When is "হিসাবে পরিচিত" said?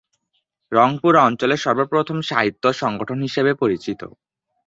3.21-4.01